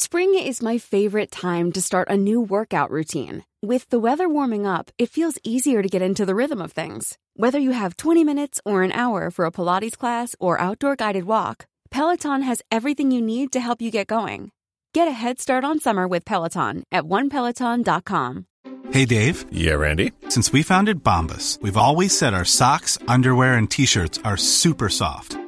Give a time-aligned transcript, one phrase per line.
[0.00, 3.44] Spring is my favorite time to start a new workout routine.
[3.64, 7.18] With the weather warming up, it feels easier to get into the rhythm of things.
[7.34, 11.24] Whether you have 20 minutes or an hour for a Pilates class or outdoor guided
[11.24, 14.52] walk, Peloton has everything you need to help you get going.
[14.94, 18.46] Get a head start on summer with Peloton at onepeloton.com.
[18.92, 19.46] Hey, Dave.
[19.50, 20.12] Yeah, Randy.
[20.28, 24.90] Since we founded Bombus, we've always said our socks, underwear, and t shirts are super
[24.90, 25.36] soft.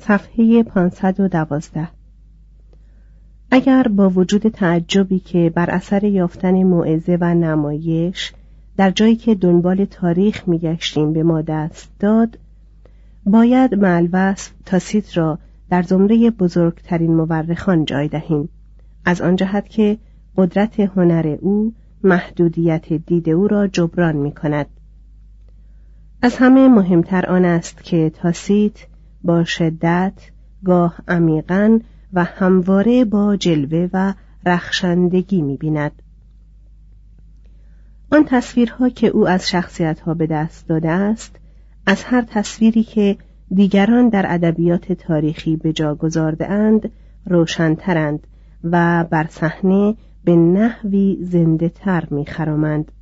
[0.00, 1.88] صفحه 512
[3.50, 8.32] اگر با وجود تعجبی که بر اثر یافتن موعظه و نمایش
[8.76, 12.38] در جایی که دنبال تاریخ میگشتیم به ما دست داد
[13.26, 15.38] باید معلوصف تاسیت را
[15.70, 18.48] در زمره بزرگترین مورخان جای دهیم.
[19.04, 19.98] از آن جهت که
[20.36, 24.66] قدرت هنر او محدودیت دید او را جبران می کند
[26.22, 28.89] از همه مهمتر آن است که تاسیت
[29.24, 30.12] با شدت
[30.64, 31.78] گاه عمیقا
[32.12, 34.14] و همواره با جلوه و
[34.46, 36.02] رخشندگی می‌بیند.
[38.12, 41.36] آن تصویرها که او از شخصیتها به دست داده است
[41.86, 43.16] از هر تصویری که
[43.54, 46.90] دیگران در ادبیات تاریخی به جا گذارده اند
[47.26, 48.26] روشنترند
[48.64, 49.94] و بر صحنه
[50.24, 52.92] به نحوی زنده تر میخرامند.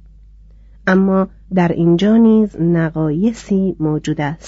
[0.87, 4.48] اما در اینجا نیز نقایصی موجود است.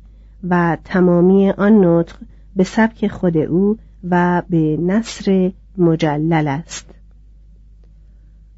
[0.49, 2.15] و تمامی آن نطق
[2.55, 3.77] به سبک خود او
[4.09, 6.89] و به نصر مجلل است.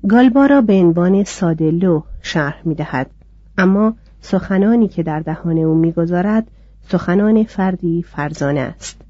[0.07, 3.09] گالبا را به عنوان ساده لوح شرح می دهد
[3.57, 6.47] اما سخنانی که در دهان او می‌گذارد
[6.89, 9.01] سخنان فردی فرزانه است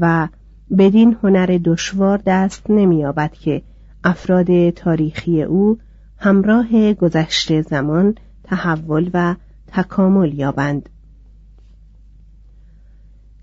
[0.00, 0.28] و
[0.78, 3.62] بدین هنر دشوار دست نمییابد که
[4.04, 5.78] افراد تاریخی او
[6.18, 8.14] همراه گذشته زمان
[8.44, 9.34] تحول و
[9.66, 10.88] تکامل یابند.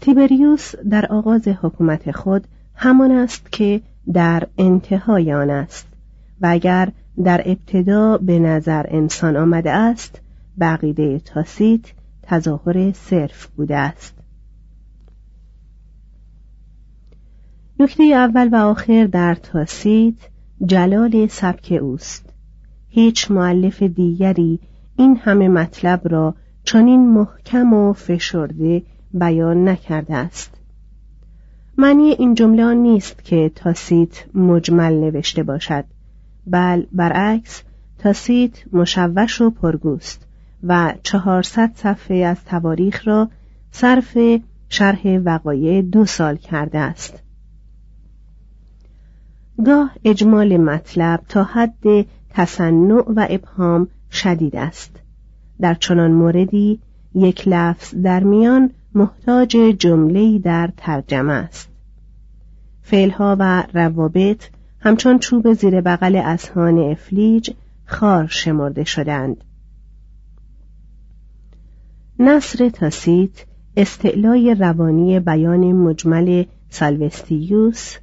[0.04, 3.82] تیبریوس در آغاز حکومت خود همان است که
[4.14, 5.88] در انتهای آن است
[6.42, 6.92] و اگر
[7.24, 10.22] در ابتدا به نظر انسان آمده است
[10.60, 11.82] بقیده تاسیت
[12.22, 14.14] تظاهر صرف بوده است.
[17.80, 20.16] نکته اول و آخر در تاسیت
[20.66, 22.30] جلال سبک اوست.
[22.90, 24.60] هیچ معلف دیگری
[24.96, 28.84] این همه مطلب را چنین محکم و فشرده
[29.14, 30.54] بیان نکرده است.
[31.78, 35.86] معنی این جمله نیست که تاسیت مجمل نوشته باشد.
[36.48, 37.64] بل برعکس
[37.98, 40.28] تاسیت مشوش و پرگوست
[40.64, 43.30] و چهارصد صفحه از تواریخ را
[43.72, 44.18] صرف
[44.70, 47.24] شرح وقایع دو سال کرده است.
[49.66, 55.00] گاه اجمال مطلب تا حد تصنع و ابهام شدید است.
[55.60, 56.80] در چنان موردی
[57.16, 61.70] یک لفظ در میان محتاج جمله‌ای در ترجمه است
[62.82, 64.44] فعلها و روابط
[64.80, 67.50] همچون چوب زیر بغل اسهان افلیج
[67.86, 69.44] خار شمرده شدند
[72.20, 73.46] نصر تاسیت
[73.78, 77.98] استعلای روانی بیان مجمل سالوستیوس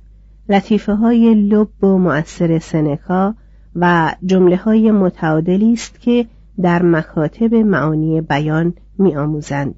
[0.49, 3.35] لطیفه های لب و مؤثر سنکا
[3.77, 6.27] و جمله های متعادلی است که
[6.63, 9.75] در مکاتب معانی بیان می آموزند.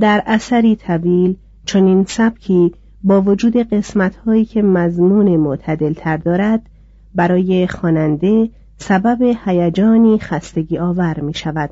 [0.00, 2.74] در اثری طویل چنین سبکی
[3.04, 6.62] با وجود قسمت هایی که مضمون معتدل تر دارد
[7.14, 11.70] برای خواننده سبب هیجانی خستگی آور می شود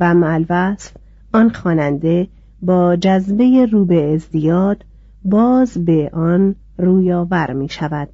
[0.00, 0.92] و معلوصف
[1.32, 2.28] آن خواننده
[2.62, 4.84] با جذبه رو به ازدیاد
[5.24, 8.08] باز به آن رویاور می شود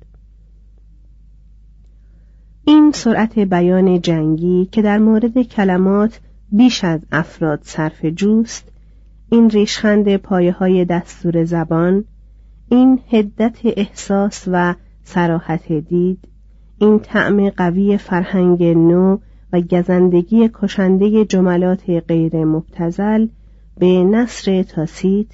[2.65, 6.21] این سرعت بیان جنگی که در مورد کلمات
[6.53, 8.73] بیش از افراد صرف جوست
[9.31, 12.05] این ریشخند پایه های دستور زبان
[12.69, 16.19] این هدت احساس و سراحت دید
[16.79, 19.19] این طعم قوی فرهنگ نو
[19.53, 23.27] و گزندگی کشنده جملات غیر مبتزل
[23.79, 25.27] به نصر تاسیت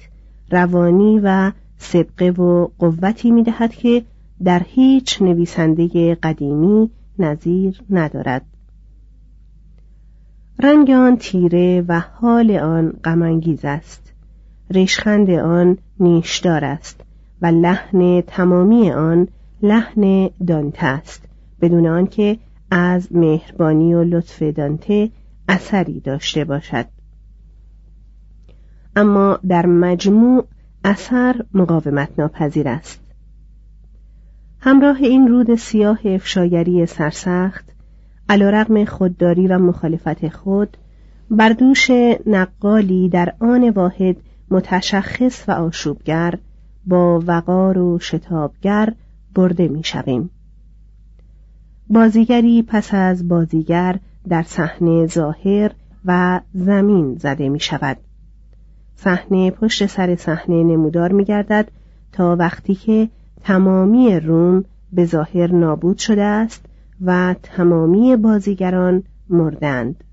[0.51, 4.03] روانی و سبقه و قوتی می دهد که
[4.43, 6.89] در هیچ نویسنده قدیمی
[7.19, 8.45] نظیر ندارد.
[10.59, 14.13] رنگ آن تیره و حال آن غمانگیز است.
[14.69, 17.01] ریشخند آن نیشدار است
[17.41, 19.27] و لحن تمامی آن
[19.61, 21.27] لحن دانته است
[21.61, 22.37] بدون آنکه
[22.71, 25.09] از مهربانی و لطف دانته
[25.49, 26.85] اثری داشته باشد.
[28.95, 30.45] اما در مجموع
[30.83, 33.01] اثر مقاومت ناپذیر است.
[34.59, 37.74] همراه این رود سیاه افشاگری سرسخت
[38.29, 40.77] علیرغم خودداری و مخالفت خود
[41.31, 41.91] بر دوش
[42.25, 44.17] نقالی در آن واحد
[44.51, 46.33] متشخص و آشوبگر
[46.85, 48.93] با وقار و شتابگر
[49.35, 50.29] برده می شویم.
[51.89, 55.71] بازیگری پس از بازیگر در صحنه ظاهر
[56.05, 57.97] و زمین زده می شود
[58.95, 61.71] صحنه پشت سر صحنه نمودار می گردد
[62.11, 63.09] تا وقتی که
[63.43, 66.65] تمامی روم به ظاهر نابود شده است
[67.01, 70.03] و تمامی بازیگران مردند.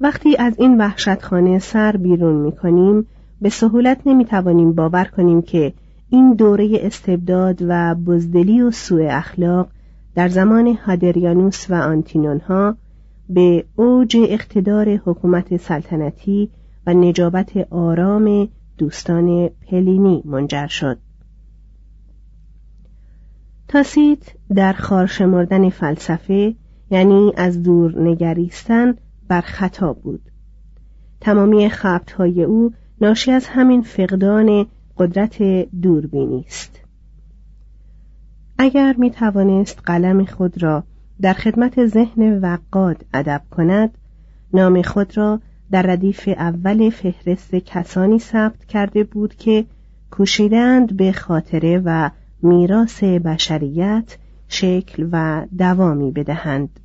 [0.00, 3.06] وقتی از این وحشتخانه سر بیرون می کنیم
[3.40, 5.72] به سهولت نمی توانیم باور کنیم که
[6.10, 9.68] این دوره استبداد و بزدلی و سوء اخلاق
[10.14, 12.40] در زمان هادریانوس و آنتینون
[13.28, 16.50] به اوج اقتدار حکومت سلطنتی
[16.86, 18.48] و نجابت آرام
[18.78, 20.98] دوستان پلینی منجر شد.
[23.68, 24.18] تاسیت
[24.54, 26.54] در خارشمردن فلسفه
[26.90, 28.94] یعنی از دور نگریستن
[29.28, 30.20] بر خطا بود.
[31.20, 34.66] تمامی خبتهای او ناشی از همین فقدان
[34.96, 35.42] قدرت
[35.82, 36.80] دوربینی است.
[38.58, 40.84] اگر می توانست قلم خود را
[41.20, 43.98] در خدمت ذهن وقاد ادب کند
[44.54, 49.66] نام خود را در ردیف اول فهرست کسانی ثبت کرده بود که
[50.10, 52.10] کوشیدند به خاطره و
[52.42, 54.16] میراث بشریت
[54.48, 56.80] شکل و دوامی بدهند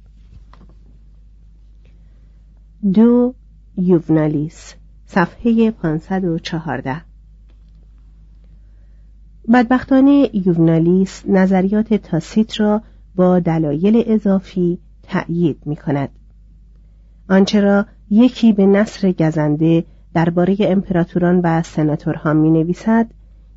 [2.93, 3.33] دو
[3.77, 7.01] یوونالیس صفحه 514
[9.53, 12.81] بدبختانه یوونالیس نظریات تاسیت را
[13.15, 16.09] با دلایل اضافی تأیید می کند.
[17.29, 23.07] آنچه یکی به نصر گزنده درباره امپراتوران و سناتورها می نویسد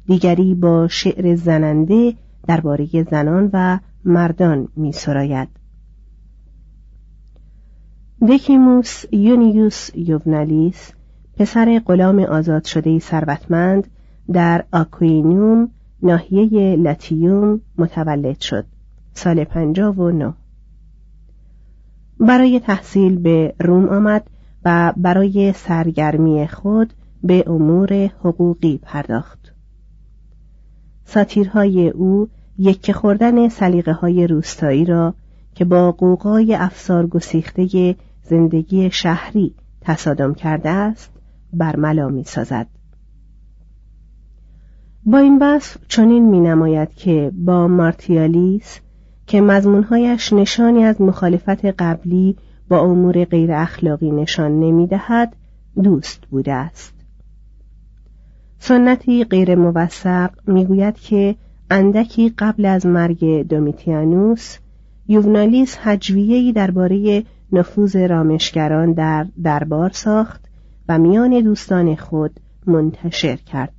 [0.06, 2.14] دیگری با شعر زننده
[2.46, 5.48] درباره زنان و مردان می سراید.
[8.28, 10.92] دکیموس یونیوس یوونالیس
[11.36, 13.86] پسر غلام آزاد شده ثروتمند
[14.32, 15.70] در آکوینوم
[16.02, 18.64] ناحیه لاتیوم متولد شد.
[19.12, 20.32] سال پنجاب و نو
[22.20, 24.30] برای تحصیل به روم آمد
[24.64, 29.55] و برای سرگرمی خود به امور حقوقی پرداخت.
[31.06, 35.14] ساتیرهای او یک خوردن سلیقه های روستایی را
[35.54, 41.10] که با قوقای افسار گسیخته زندگی شهری تصادم کرده است
[41.52, 42.66] برملا می سازد.
[45.04, 48.80] با این وصف چنین می نماید که با مارتیالیس
[49.26, 52.36] که مضمونهایش نشانی از مخالفت قبلی
[52.68, 55.36] با امور غیر اخلاقی نشان نمی دهد
[55.82, 56.95] دوست بوده است
[58.58, 61.36] سنتی غیر موثق می‌گوید که
[61.70, 64.58] اندکی قبل از مرگ دومیتیانوس
[65.08, 70.44] یوونالیس هجویه‌ای درباره نفوذ رامشگران در دربار ساخت
[70.88, 73.72] و میان دوستان خود منتشر کرد.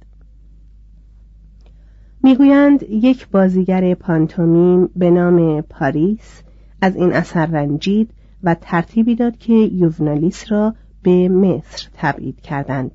[2.24, 6.42] می‌گویند یک بازیگر پانتومیم به نام پاریس
[6.82, 8.10] از این اثر رنجید
[8.44, 12.92] و ترتیبی داد که یوونالیس را به مصر تبعید کردند.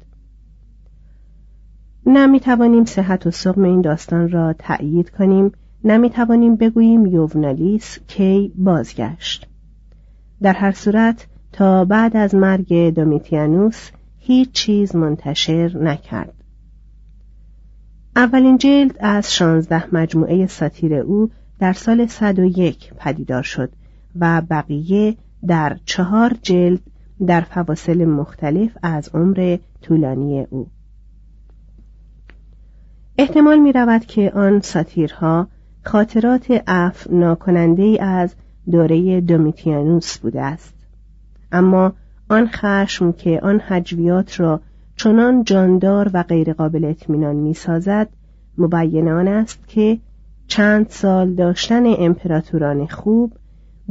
[2.06, 5.52] نه می توانیم صحت و سقم این داستان را تأیید کنیم
[5.85, 9.49] نه می توانیم بگوییم یوونالیس کی بازگشت.
[10.42, 16.35] در هر صورت تا بعد از مرگ دومیتیانوس هیچ چیز منتشر نکرد.
[18.16, 23.73] اولین جلد از شانزده مجموعه ساتیر او در سال 101 پدیدار شد
[24.21, 25.16] و بقیه
[25.47, 26.80] در چهار جلد
[27.26, 30.66] در فواصل مختلف از عمر طولانی او.
[33.19, 35.49] احتمال می رود که آن ساتیرها
[35.85, 38.35] خاطرات اف ناکننده از
[38.71, 40.75] دوره دومیتیانوس بوده است.
[41.52, 41.92] اما
[42.31, 44.61] آن خشم که آن حجویات را
[44.97, 48.09] چنان جاندار و غیرقابل اطمینان می سازد
[48.59, 49.99] مبین آن است که
[50.47, 53.33] چند سال داشتن امپراتوران خوب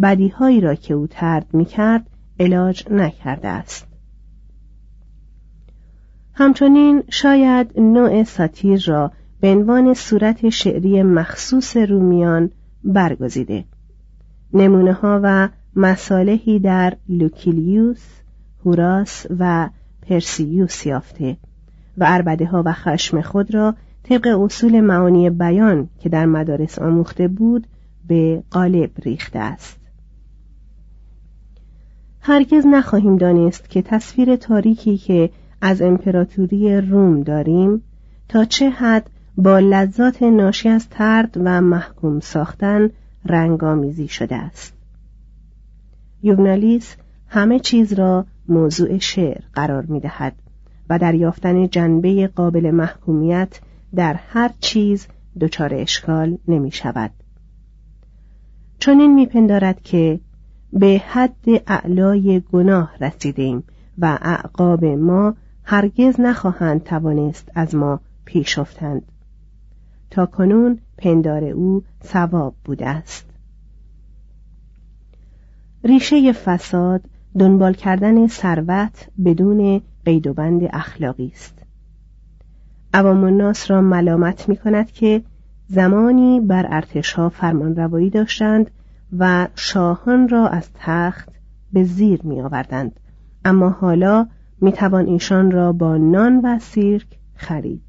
[0.01, 2.07] بدیهایی را که او ترد می کرد
[2.39, 3.90] علاج نکرده است.
[6.33, 9.11] همچنین شاید نوع ساتیر را
[9.41, 12.51] به عنوان صورت شعری مخصوص رومیان
[12.83, 13.65] برگزیده.
[14.53, 18.05] نمونه ها و مصالحی در لوکیلیوس،
[18.65, 19.69] هوراس و
[20.01, 21.37] پرسیوس یافته
[21.97, 27.27] و عربده ها و خشم خود را طبق اصول معانی بیان که در مدارس آموخته
[27.27, 27.67] بود
[28.07, 29.79] به قالب ریخته است.
[32.21, 35.29] هرگز نخواهیم دانست که تصویر تاریکی که
[35.61, 37.83] از امپراتوری روم داریم
[38.29, 42.89] تا چه حد با لذات ناشی از ترد و محکوم ساختن
[43.25, 44.73] رنگامیزی شده است.
[46.23, 46.95] یوونالیس
[47.27, 50.33] همه چیز را موضوع شعر قرار می دهد
[50.89, 53.59] و در یافتن جنبه قابل محکومیت
[53.95, 55.07] در هر چیز
[55.41, 57.11] دچار اشکال نمی شود
[58.79, 60.19] چون این میپندارد که
[60.73, 63.63] به حد اعلای گناه رسیدیم
[63.97, 69.03] و اعقاب ما هرگز نخواهند توانست از ما پیش افتند.
[70.09, 73.25] تا کنون پندار او ثواب بوده است.
[75.83, 77.01] ریشه فساد
[77.39, 81.63] دنبال کردن ثروت بدون قید و بند اخلاقی است.
[82.93, 85.21] عوام الناس را ملامت می کند که
[85.67, 88.71] زمانی بر ارتشها فرمان روایی داشتند
[89.17, 91.29] و شاهان را از تخت
[91.73, 92.99] به زیر می آوردند
[93.45, 94.27] اما حالا
[94.61, 97.81] می توان ایشان را با نان و سیرک خرید.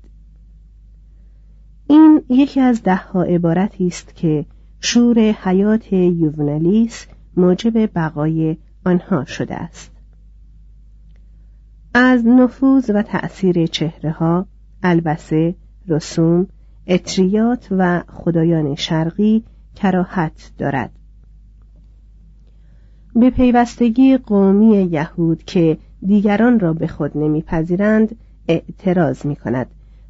[1.88, 4.46] این یکی از دهها عبارتی است که
[4.80, 9.92] شور حیات یوونالیس موجب بقای آنها شده است.
[11.94, 14.46] از نفوذ و تأثیر چهره ها
[14.82, 15.54] البسه
[15.88, 16.46] رسوم
[16.86, 20.90] اطریات و خدایان شرقی کراهت دارد.
[23.14, 28.16] به پیوستگی قومی یهود که دیگران را به خود نمیپذیرند
[28.48, 29.66] اعتراض می کند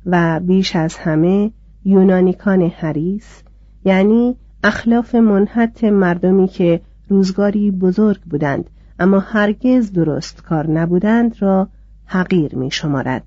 [0.07, 1.51] و بیش از همه
[1.85, 3.43] یونانیکان حریس
[3.85, 11.69] یعنی اخلاف منحت مردمی که روزگاری بزرگ بودند اما هرگز درست کار نبودند را
[12.05, 13.23] حقیر می شمارد.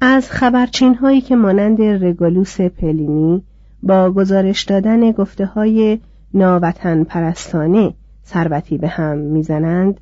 [0.00, 3.42] از خبرچین هایی که مانند رگولوس پلینی
[3.82, 5.98] با گزارش دادن گفته های
[6.34, 7.94] ناوطن پرستانه
[8.26, 10.00] ثروتی به هم می‌زنند.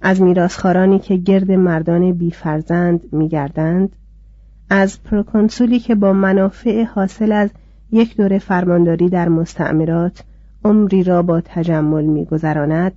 [0.00, 3.96] از میراسخارانی که گرد مردان بیفرزند میگردند.
[4.70, 7.50] از پروکنسولی که با منافع حاصل از
[7.90, 10.24] یک دوره فرمانداری در مستعمرات
[10.64, 12.92] عمری را با تجمل میگذراند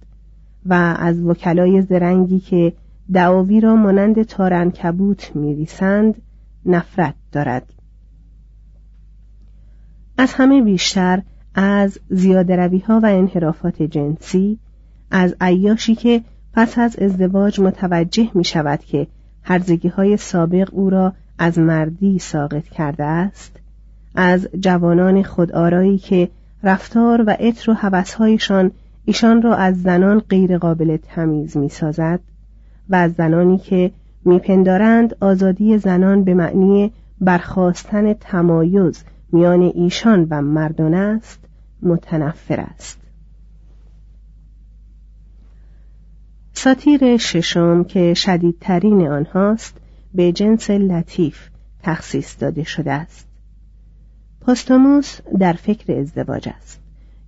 [0.65, 2.74] و از وکلای زرنگی که
[3.13, 6.22] دعاوی را مانند تارن کبوت میریسند
[6.65, 7.74] نفرت دارد.
[10.18, 11.22] از همه بیشتر
[11.56, 14.58] از زیاده ها و انحرافات جنسی
[15.12, 16.22] از عیاشی که
[16.53, 19.08] پس از ازدواج متوجه می شود که
[19.44, 23.60] هرزگی های سابق او را از مردی ساقط کرده است
[24.15, 26.29] از جوانان خودآرایی که
[26.63, 28.72] رفتار و عطر و هوسهایشان
[29.06, 32.20] ایشان را از زنان غیرقابل تمیز می سازد
[32.89, 33.91] و از زنانی که
[34.25, 36.91] میپندارند آزادی زنان به معنی
[37.22, 41.38] برخواستن تمایز میان ایشان و مردان است
[41.81, 43.00] متنفر است.
[46.53, 49.77] ساتیر ششم که شدیدترین آنهاست
[50.13, 51.50] به جنس لطیف
[51.83, 53.27] تخصیص داده شده است.
[54.41, 56.81] پاستاموس در فکر ازدواج است.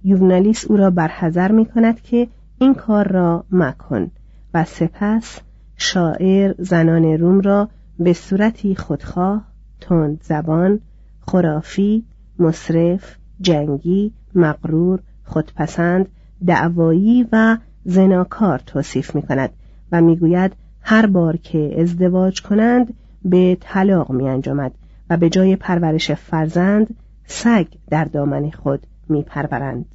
[0.04, 2.28] یوونالیس او را برحضر می کند که
[2.60, 4.12] این کار را مکن
[4.54, 5.40] و سپس
[5.78, 9.46] شاعر زنان روم را به صورتی خودخواه
[9.82, 10.80] تند زبان
[11.20, 12.06] خرافی
[12.40, 16.10] مصرف جنگی مغرور خودپسند
[16.46, 19.50] دعوایی و زناکار توصیف می کند
[19.92, 22.94] و می‌گوید هر بار که ازدواج کنند
[23.26, 24.72] به طلاق می انجامد
[25.10, 26.96] و به جای پرورش فرزند
[27.26, 29.86] سگ در دامن خود می پرورند.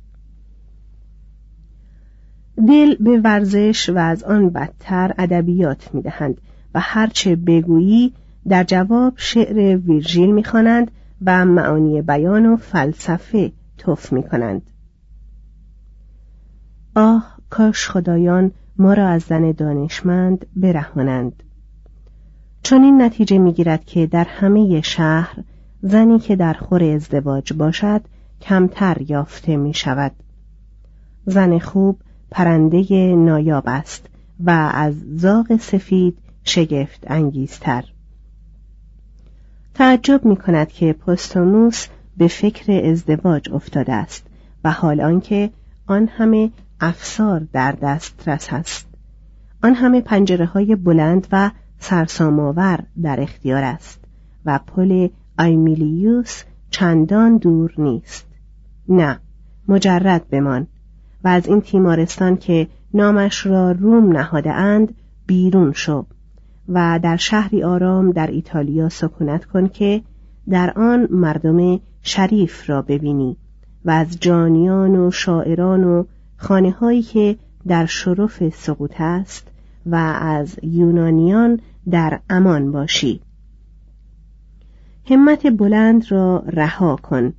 [2.68, 6.40] دل به ورزش و از آن بدتر ادبیات می دهند
[6.74, 8.12] و هرچه بگویی
[8.48, 10.90] در جواب شعر ویرژیل می خوانند
[11.24, 14.70] و معانی بیان و فلسفه توف می کنند.
[16.96, 21.42] آه کاش خدایان ما را از زن دانشمند برهانند.
[22.62, 25.44] چون این نتیجه می‌گیرد که در همه شهر
[25.82, 28.00] زنی که در خور ازدواج باشد
[28.40, 30.12] کمتر یافته می شود
[31.26, 31.98] زن خوب
[32.30, 34.06] پرنده نایاب است
[34.44, 37.84] و از زاغ سفید شگفت انگیزتر
[39.76, 44.26] تعجب می کند که پستوموس به فکر ازدواج افتاده است
[44.64, 45.50] و حال آنکه
[45.86, 48.86] آن همه افسار در دسترس است.
[49.62, 54.04] آن همه پنجره های بلند و سرسامآور در اختیار است
[54.44, 58.26] و پل آیمیلیوس چندان دور نیست.
[58.88, 59.20] نه
[59.68, 60.66] مجرد بمان
[61.24, 64.94] و از این تیمارستان که نامش را روم نهاده اند
[65.26, 66.06] بیرون شو.
[66.68, 70.02] و در شهری آرام در ایتالیا سکونت کن که
[70.48, 73.36] در آن مردم شریف را ببینی
[73.84, 76.04] و از جانیان و شاعران و
[76.36, 79.48] خانه هایی که در شرف سقوط است
[79.86, 83.20] و از یونانیان در امان باشی.
[85.10, 87.32] همت بلند را رها کن.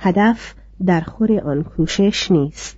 [0.00, 0.54] هدف
[0.86, 2.76] در خور آن کوشش نیست.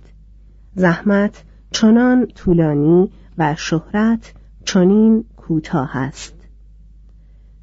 [0.75, 4.33] زحمت چنان طولانی و شهرت
[4.65, 6.35] چنین کوتاه است.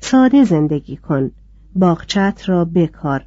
[0.01, 1.31] ساده زندگی کن
[1.75, 3.25] باغچت را بکار.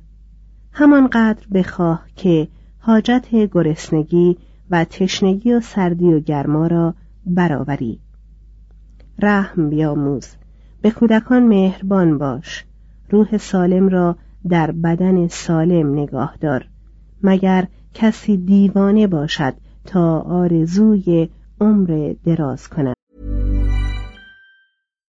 [0.72, 2.48] همانقدر بخواه که
[2.80, 4.38] حاجت گرسنگی
[4.70, 8.00] و تشنگی و سردی و گرما را برآوری.
[9.20, 10.27] رحم بیاموز
[10.81, 12.66] به کودکان مهربان باش.
[13.10, 14.16] روح سالم را
[14.50, 16.68] در بدن سالم نگاه دار.
[17.24, 19.53] مگر کسی دیوانه باشد
[19.86, 21.29] تا آرزوی
[21.62, 22.97] عمر دراز کند؟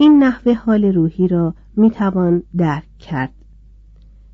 [0.00, 3.32] این نحوه حال روحی را می توان درک کرد.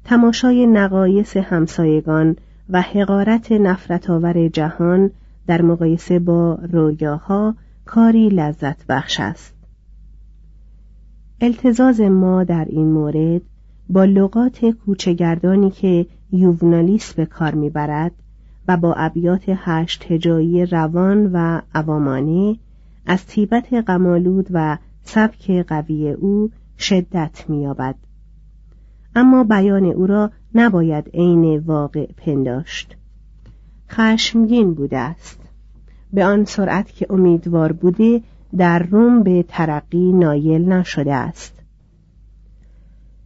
[0.05, 2.37] تماشای نقایص همسایگان
[2.71, 5.11] و حقارت نفرت آور جهان
[5.47, 9.55] در مقایسه با رویاها کاری لذت بخش است.
[11.41, 13.43] التزاز ما در این مورد
[13.89, 18.13] با لغات کوچگردانی که یوونالیس به کار می‌برد
[18.69, 22.57] و با ابیات هشت هجایی روان و عوامانه
[23.07, 27.95] از تیبت قمالود و سبک قوی او شدت مییابد.
[29.17, 32.97] اما بیان او را نباید عین واقع پنداشت.
[33.91, 35.41] خشمگین بوده است.
[36.13, 38.23] به آن سرعت که امیدوار بوده
[38.57, 41.55] در روم به ترقی نایل نشده است.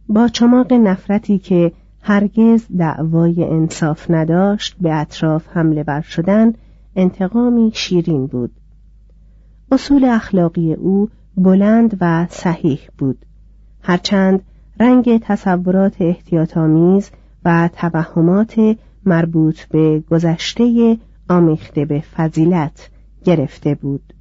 [0.09, 6.53] با چماق نفرتی که هرگز دعوای انصاف نداشت به اطراف حمله بر شدن
[6.95, 8.51] انتقامی شیرین بود.
[9.71, 13.25] اصول اخلاقی او بلند و صحیح بود.
[13.81, 14.41] هرچند
[14.79, 17.11] رنگ تصورات احتیاطآمیز
[17.45, 20.97] و توهمات مربوط به گذشته
[21.29, 22.89] آمیخته به فضیلت
[23.23, 24.13] گرفته بود.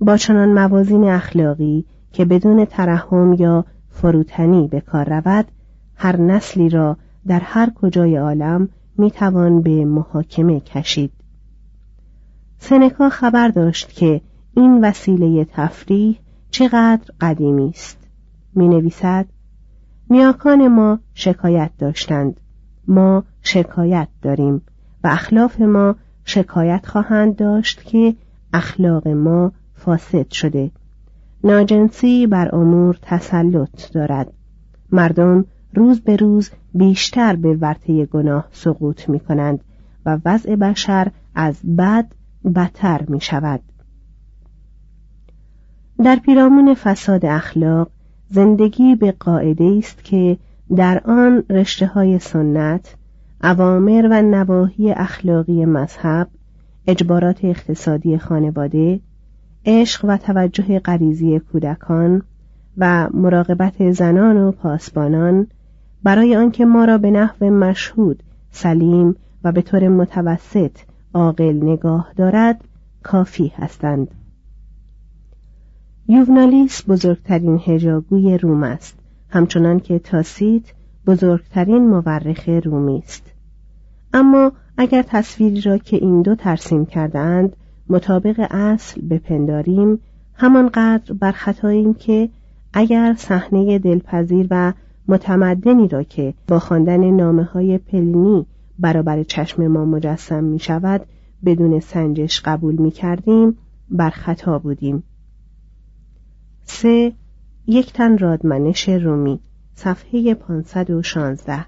[0.00, 5.46] با چنان موازین اخلاقی که بدون ترحم یا فروتنی به کار رود
[5.94, 8.68] هر نسلی را در هر کجای عالم
[8.98, 11.12] می‌توان به محاکمه کشید.
[12.58, 14.20] سنکا خبر داشت که
[14.58, 16.18] این وسیله تفریح
[16.50, 17.98] چقدر قدیمی است.
[18.54, 19.26] می نویسد
[20.10, 22.40] نیاکان ما شکایت داشتند.
[22.88, 24.62] ما شکایت داریم
[25.04, 28.14] و اخلاف ما شکایت خواهند داشت که
[28.52, 30.70] اخلاق ما فاسد شده.
[31.44, 34.32] ناجنسی بر امور تسلط دارد.
[34.92, 35.44] مردم
[35.74, 39.60] روز به روز بیشتر به ورطه گناه سقوط می کنند
[40.06, 42.06] و وضع بشر از بد
[42.54, 43.60] بدتر می شود
[46.04, 47.90] در پیرامون فساد اخلاق
[48.30, 50.38] زندگی به قاعده است که
[50.76, 52.94] در آن رشته های سنت
[53.42, 56.28] اوامر و نواحی اخلاقی مذهب
[56.86, 59.00] اجبارات اقتصادی خانواده
[59.66, 62.22] عشق و توجه غریزی کودکان
[62.76, 65.46] و مراقبت زنان و پاسبانان
[66.02, 70.72] برای آنکه ما را به نحو مشهود سلیم و به طور متوسط
[71.14, 72.64] عاقل نگاه دارد
[73.02, 74.08] کافی هستند.
[76.10, 80.62] یوونالیس بزرگترین هجاگوی روم است همچنان که تاسیت
[81.06, 83.32] بزرگترین مورخ رومی است.
[84.12, 87.56] اما اگر تصویری را که این دو ترسیم کردند
[87.88, 89.98] مطابق اصل بپنداریم
[90.34, 92.28] همانقدر بر خطاییم که
[92.72, 94.72] اگر صحنه دلپذیر و
[95.08, 98.46] متمدنی را که با خواندن نامه های پلینی
[98.78, 101.00] برابر چشم ما مجسم می شود
[101.44, 103.56] بدون سنجش قبول می کردیم
[103.90, 105.02] بر خطا بودیم.
[106.68, 107.12] سه
[107.66, 109.40] یک تن رادمنش رومی
[109.74, 111.64] صفحه 516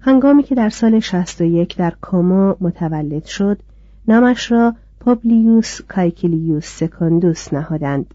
[0.00, 3.62] هنگامی که در سال 61 در کوما متولد شد
[4.08, 8.14] نامش را پوبلیوس کایکیلیوس سکندوس نهادند.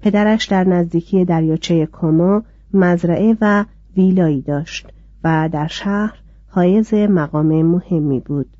[0.00, 2.42] پدرش در نزدیکی دریاچه کوما
[2.74, 3.64] مزرعه و
[3.96, 4.88] ویلایی داشت
[5.24, 8.56] و در شهر حایز مقام مهمی بود.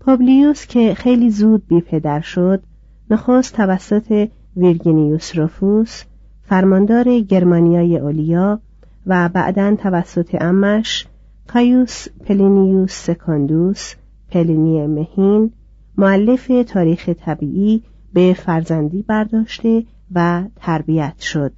[0.00, 2.62] پوبلیوس که خیلی زود بی پدر شد
[3.10, 6.02] نخست توسط ویرگینیوس روفوس
[6.42, 8.60] فرماندار گرمانیای علیا
[9.06, 11.06] و بعدا توسط عمش
[11.48, 13.94] کایوس پلینیوس سکاندوس
[14.30, 15.52] پلینی مهین
[15.96, 21.52] مؤلف تاریخ طبیعی به فرزندی برداشته و تربیت شد.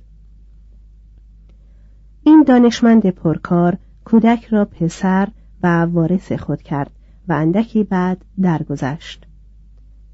[2.23, 5.29] این دانشمند پرکار کودک را پسر
[5.63, 6.91] و وارث خود کرد
[7.29, 9.27] و اندکی بعد درگذشت.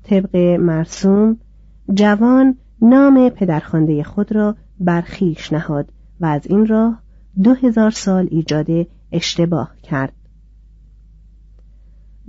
[0.08, 1.36] طبق مرسوم
[1.94, 7.02] جوان نام پدرخوانده خود را برخیش نهاد و از این راه
[7.42, 8.66] دو هزار سال ایجاد
[9.12, 10.12] اشتباه کرد.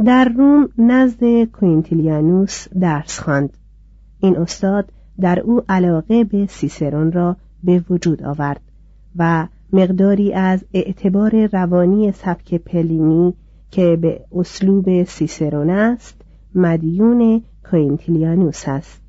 [0.05, 3.57] در روم نزد کوینتیلیانوس درس خواند.
[4.19, 8.61] این استاد در او علاقه به سیسرون را به وجود آورد
[9.15, 13.33] و مقداری از اعتبار روانی سبک پلینی
[13.71, 16.21] که به اسلوب سیسرون است
[16.55, 19.01] مدیون کوینتیلیانوس است.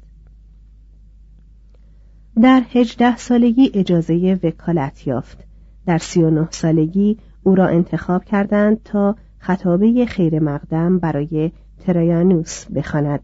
[2.42, 5.44] در هجده سالگی اجازه وکالت یافت.
[5.86, 12.66] در سی و نه سالگی او را انتخاب کردند تا خطابه خیر مقدم برای ترایانوس
[12.66, 13.20] بخواند.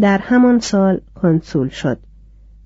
[0.00, 1.98] در همان سال کنسول شد.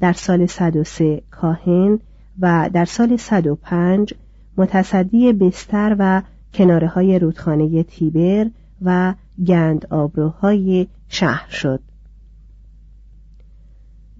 [0.00, 1.98] در سال 103 کاهن
[2.40, 4.14] و در سال 105
[4.56, 6.22] متصدی بستر و
[6.54, 8.50] کناره های رودخانه تیبر
[8.82, 9.14] و
[9.46, 11.80] گند آبروهای شهر شد.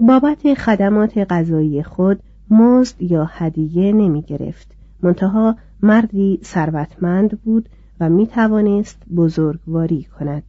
[0.00, 4.68] بابت خدمات غذایی خود مزد یا هدیه نمی گرفت.
[5.02, 7.68] منتها مردی ثروتمند بود
[8.00, 10.42] و می توانست بزرگواری کند.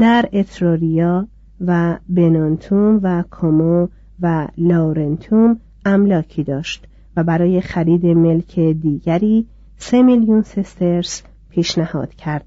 [0.00, 1.28] در اتروریا
[1.60, 3.88] و بنانتوم و کومو
[4.20, 12.44] و لارنتوم املاکی داشت و برای خرید ملک دیگری سه میلیون سسترس پیشنهاد کرد.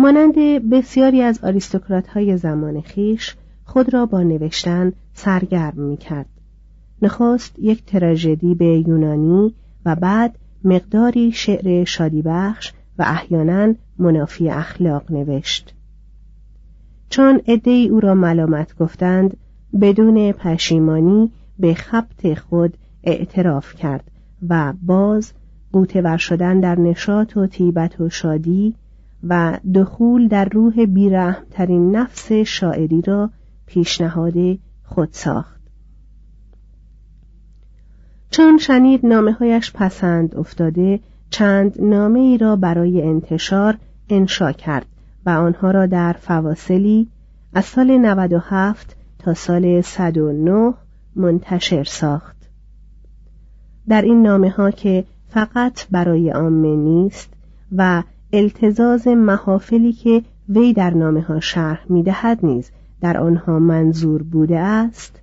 [0.00, 0.34] مانند
[0.70, 6.26] بسیاری از آریستوکرات های زمان خیش خود را با نوشتن سرگرم می کرد.
[7.02, 9.54] نخست یک تراژدی به یونانی
[9.86, 10.34] و بعد
[10.64, 15.74] مقداری شعر شادیبخش و احیانا منافی اخلاق نوشت.
[17.08, 19.36] چون عدهای او را ملامت گفتند
[19.80, 24.10] بدون پشیمانی به خبت خود اعتراف کرد
[24.48, 25.32] و باز
[25.72, 28.74] قوتور شدن در نشاط و طیبت و شادی
[29.28, 33.30] و دخول در روح بیرحمترین نفس شاعری را
[33.66, 34.34] پیشنهاد
[34.82, 35.60] خود ساخت.
[38.30, 43.78] چون شنید نامه هایش پسند افتاده چند نامه ای را برای انتشار
[44.08, 44.86] انشا کرد
[45.26, 47.08] و آنها را در فواصلی
[47.54, 50.74] از سال 97 تا سال 109
[51.16, 52.36] منتشر ساخت.
[53.88, 57.32] در این نامه ها که فقط برای عامه نیست
[57.72, 64.22] و التزاز محافلی که وی در نامه ها شرح می دهد نیز در آنها منظور
[64.22, 65.20] بوده است.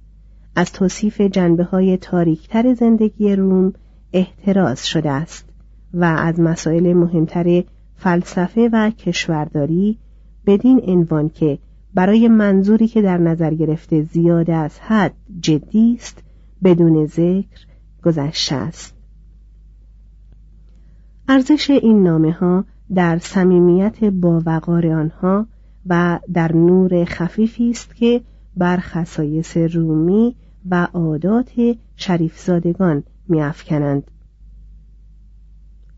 [0.56, 3.74] از توصیف جنبه های تاریکتر زندگی روم
[4.13, 5.50] احتراز شده است
[5.93, 7.63] و از مسائل مهمتر
[7.96, 9.98] فلسفه و کشورداری
[10.46, 11.58] بدین عنوان که
[11.93, 16.24] برای منظوری که در نظر گرفته زیاده از حد جدی است
[16.63, 17.65] بدون ذکر
[18.04, 18.96] گذشته است.
[21.28, 25.47] ارزش این نامه ها در صمیمیت با وقار آنها
[25.86, 28.21] و در نور خفیفی است که
[28.58, 30.36] بر خصایص رومی
[30.69, 31.52] و عادات
[31.95, 34.12] شریفزادگان میافکنند.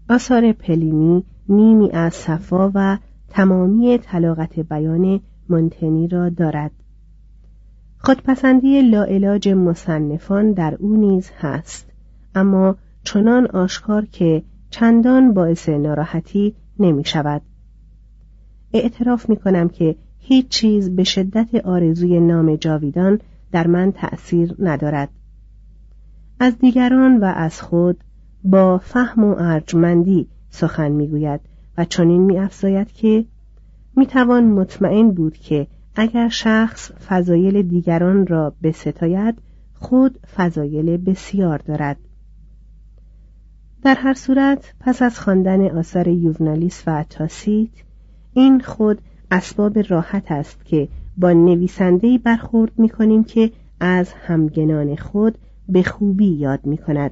[0.10, 2.97] آثار پلینی نیمی از صفا و
[3.30, 6.71] تمامی طلاقت بیان منتنی را دارد.
[7.97, 11.91] خودپسندی لاعلاج مصنفان در او نیز هست
[12.36, 17.42] اما چنان آشکار که چندان باعث ناراحتی نمی شود.
[18.74, 23.20] اعتراف می کنم که هیچ چیز به شدت آرزوی نام جاویدان
[23.52, 25.10] در من تأثیر ندارد.
[26.39, 28.04] از دیگران و از خود
[28.44, 31.42] با فهم و ارجمندی سخن می‌گوید
[31.78, 33.26] و چنین میافزاید که
[33.96, 39.36] می‌توان مطمئن بود که اگر شخص فضایل دیگران را بستاید
[39.74, 41.98] خود فضایل بسیار دارد.
[43.84, 47.70] در هر صورت پس از خواندن آثار یوونالیس و تاسیت
[48.34, 50.88] این خود اسباب راحت است که
[51.18, 55.38] با نویسندهی برخورد می کنیم که از همگنان خود
[55.70, 57.12] به خوبی یاد می کند.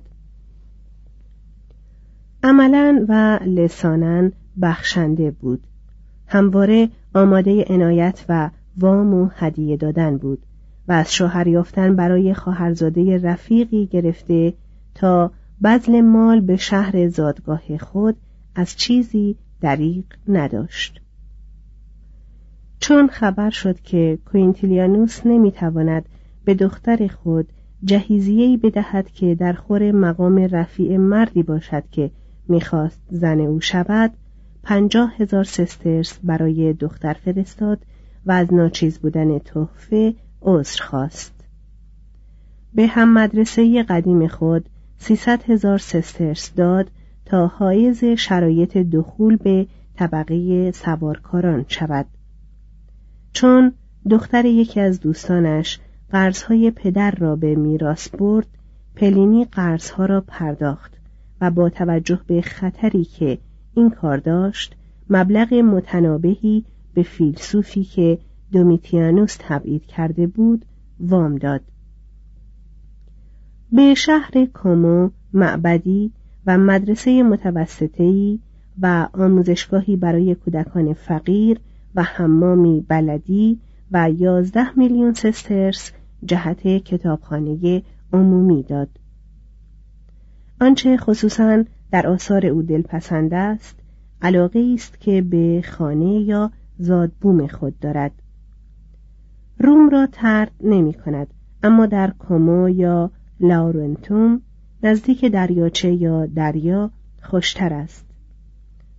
[2.44, 4.30] عملا و لسانا
[4.62, 5.64] بخشنده بود
[6.28, 10.40] همواره آماده عنایت و وام و هدیه دادن بود
[10.88, 14.54] و از شوهر یافتن برای خواهرزاده رفیقی گرفته
[14.96, 15.32] تا
[15.64, 18.18] بذل مال به شهر زادگاه خود
[18.56, 21.02] از چیزی دریق نداشت.
[22.80, 26.06] چون خبر شد که کوینتیلیانوس نمی‌تواند
[26.46, 27.50] به دختر خود
[27.84, 32.12] جهیزیهی بدهد که در خور مقام رفیع مردی باشد که
[32.48, 34.14] می‌خواست زن او شود
[34.64, 37.80] پنجاه هزار سسترس برای دختر فرستاد
[38.26, 41.34] و از ناچیز بودن تحفه عذر خواست.
[42.74, 46.92] به هم مدرسه قدیم خود سیصد هزار سسترس داد
[47.26, 52.06] تا حایز شرایط دخول به طبقه سوارکاران شود.
[53.34, 53.74] چون
[54.10, 55.80] دختر یکی از دوستانش
[56.12, 58.48] قرضهای پدر را به میراث برد
[58.96, 60.94] پلینی قرضها را پرداخت
[61.42, 63.38] و با توجه به خطری که
[63.74, 64.76] این کار داشت
[65.10, 68.18] مبلغ متنابهی به فیلسوفی که
[68.52, 70.66] دومیتیانوس تبعید کرده بود
[71.00, 71.62] وام داد.
[73.72, 76.12] به شهر کومو معبدی
[76.46, 78.40] و مدرسه متوسطه‌ای
[78.82, 81.60] و آموزشگاهی برای کودکان فقیر
[81.96, 83.60] و حمامی بلدی
[83.92, 85.92] و یازده میلیون سسترس
[86.26, 88.90] جهت کتابخانه عمومی داد.
[90.62, 93.80] آنچه خصوصا در آثار او دلپسند است
[94.22, 98.12] علاقه است که به خانه یا زادبوم خود دارد.
[99.60, 101.28] روم را ترد نمی کند
[101.64, 104.42] اما در کومو یا لاورنتوم
[104.84, 108.06] نزدیک دریاچه یا دریا خوشتر است.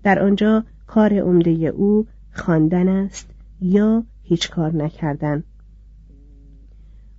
[0.02, 5.44] در آنجا کار عمده او خواندن است یا هیچ کار نکردن.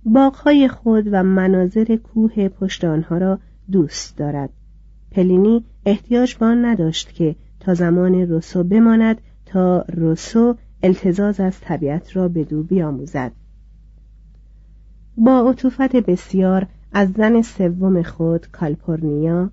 [0.04, 3.38] باغهای خود و مناظر کوه پشت آنها را
[3.70, 4.50] دوست دارد.
[5.10, 12.28] پلینی احتیاج به نداشت که تا زمان روسو بماند تا روسو التزاز از طبیعت را
[12.28, 13.32] به دو بیاموزد.
[15.16, 19.50] با عطوفت بسیار از زن سوم خود کالپورنیا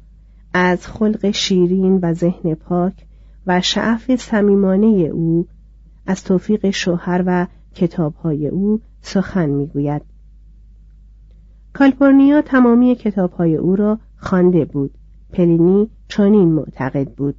[0.54, 3.06] از خلق شیرین و ذهن پاک
[3.48, 5.48] و شعف صمیمانه او
[6.06, 10.02] از توفیق شوهر و کتابهای او سخن می‌گوید.
[11.74, 14.92] کالپورنیا تمامی کتابهای او را خوانده بود.
[15.34, 17.36] پلینی چنین معتقد بود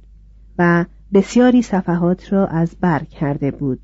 [0.59, 3.79] و بسیاری صفحات را از بر کرده بود.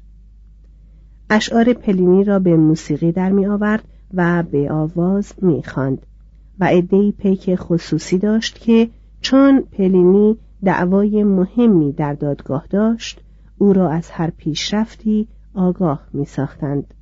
[1.30, 6.06] اشعار پلینی را به موسیقی در می آورد و به آواز می خاند
[6.60, 8.90] و عدهای پیک خصوصی داشت که
[9.22, 13.22] چون پلینی دعوای مهمی در دادگاه داشت
[13.58, 16.94] او را از هر پیشرفتی آگاه می ساختند.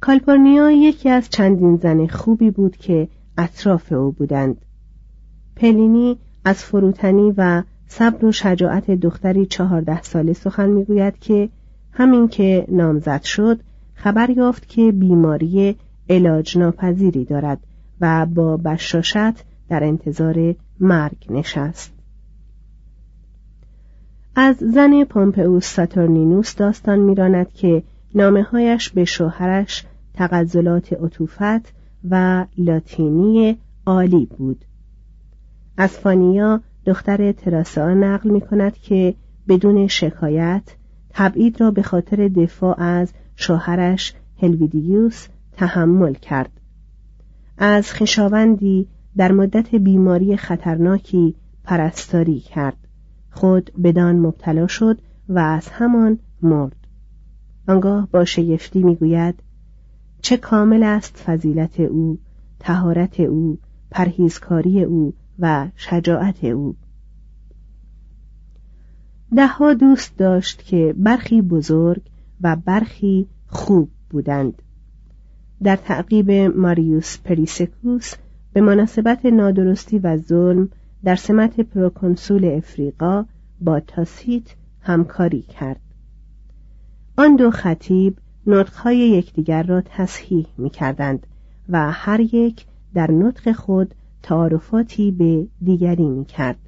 [0.00, 3.08] کالپورنیا یکی از چندین زن خوبی بود که
[3.38, 4.56] اطراف او بودند
[5.56, 11.48] پلینی از فروتنی و صبر و شجاعت دختری چهارده ساله سخن می‌گوید که
[11.92, 13.60] همین که نامزد شد
[13.96, 15.76] خبر یافت که بیماری
[16.10, 17.58] علاج ناپذیری دارد
[18.00, 21.92] و با بشاشت در انتظار مرگ نشست.
[24.34, 27.82] از زن پومپئوس ساتورنینوس داستان میراند که
[28.14, 31.74] نامه هایش به شوهرش تغزلات عطوفت
[32.10, 34.64] و لاتینی عالی بود.
[35.76, 39.14] از فانیا دختر تراسا نقل می کند که
[39.48, 40.62] بدون شکایت
[41.10, 46.60] تبعید را به خاطر دفاع از شوهرش هلویدیوس تحمل کرد.
[47.58, 52.76] از خشاوندی در مدت بیماری خطرناکی پرستاری کرد.
[53.30, 56.76] خود بدان مبتلا شد و از همان مرد.
[57.68, 59.42] آنگاه با شگفتی می‌گوید
[60.20, 62.18] چه کامل است فضیلت او
[62.58, 63.58] تهارت او
[63.90, 66.76] پرهیزکاری او و شجاعت او.
[69.36, 72.02] دهها دوست داشت که برخی بزرگ
[72.40, 74.62] و برخی خوب بودند
[75.62, 78.14] در تعقیب ماریوس پریسکوس
[78.52, 80.68] به مناسبت نادرستی و ظلم
[81.04, 83.24] در سمت پروکنسول افریقا
[83.60, 85.80] با تاسیت همکاری کرد
[87.16, 91.26] آن دو خطیب نطقهای یکدیگر را تصحیح می کردند
[91.68, 96.58] و هر یک در نطق خود تعارفاتی به دیگری می کرد.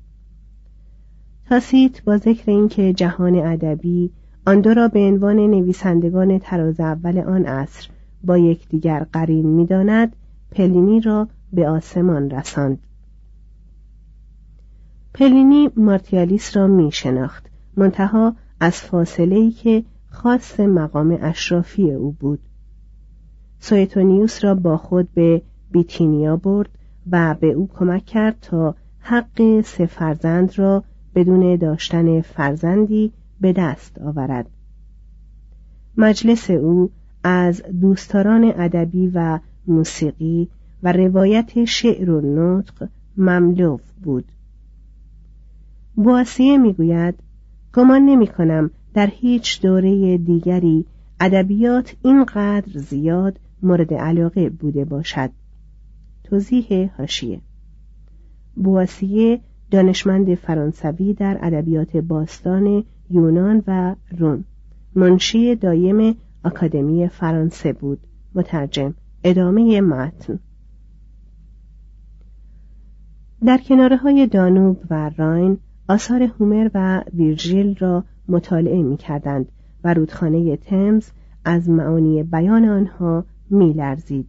[1.48, 4.10] تاسیت با ذکر اینکه جهان ادبی
[4.48, 7.88] آن دو را به عنوان نویسندگان تراز اول آن عصر
[8.24, 10.16] با یکدیگر قرین می‌داند
[10.50, 12.78] پلینی را به آسمان رساند.
[15.14, 22.40] پلینی مارتیالیس را می شناخت منتها از فاصله که خاص مقام اشرافی او بود.
[23.60, 26.68] سویتونیوس را با خود به بیتینیا برد
[27.10, 30.84] و به او کمک کرد تا حق سه فرزند را
[31.14, 34.50] بدون داشتن فرزندی به دست آورد.
[35.96, 36.90] مجلس او
[37.24, 40.48] از دوستداران ادبی و موسیقی
[40.82, 44.24] و روایت شعر و نطق مملو بود.
[45.94, 47.14] بواسیه می‌گوید
[47.74, 50.86] گمان نمی کنم در هیچ دوره دیگری
[51.20, 55.30] ادبیات اینقدر زیاد مورد علاقه بوده باشد.
[56.24, 57.40] توضیح هاشیه
[58.56, 64.44] بواسیه دانشمند فرانسوی در ادبیات باستان یونان و روم.
[64.94, 67.98] منشی دایم آکادمی فرانسه بود.
[68.34, 68.94] مترجم
[69.24, 70.38] ادامه متن.
[73.44, 79.52] در کناره های دانوب و راین آثار هومر و ویرژیل را مطالعه می کردند
[79.84, 81.10] و رودخانه تمز
[81.44, 84.28] از معانی بیان آنها می لرزید.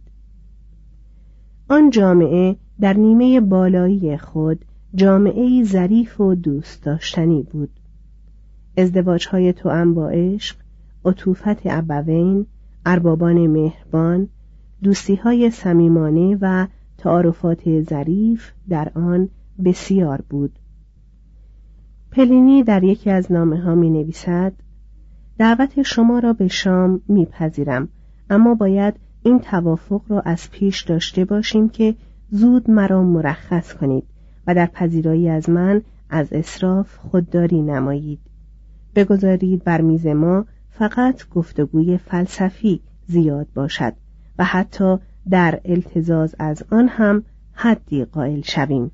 [1.68, 4.64] آن جامعه در نیمه بالایی خود
[4.94, 7.79] جامعه ظریف و دوست داشتنی بود.
[8.76, 10.56] ازدواج های توأم با عشق
[11.04, 12.46] عطوفت ابوین
[12.86, 14.28] اربابان مهربان
[14.82, 16.66] دوستی های صمیمانه و
[16.98, 19.28] تعارفات ظریف در آن
[19.64, 20.52] بسیار بود.
[22.10, 24.52] پلینی در یکی از نامه ها می نویسد
[25.38, 27.88] دعوت شما را به شام میپذیرم
[28.30, 31.94] اما باید این توافق را از پیش داشته باشیم که
[32.30, 34.04] زود مرا مرخص کنید
[34.46, 38.29] و در پذیرایی از من از اصراف خودداری نمایید.
[38.94, 43.92] بگذارید بر میز ما فقط گفتگوی فلسفی زیاد باشد
[44.38, 44.96] و حتی
[45.30, 48.90] در التزاز از آن هم حدی قائل شویم.